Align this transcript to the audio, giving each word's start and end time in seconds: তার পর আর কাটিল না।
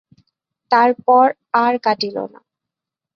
তার 0.71 0.89
পর 1.05 1.27
আর 1.53 1.73
কাটিল 1.79 2.17
না। 2.33 2.39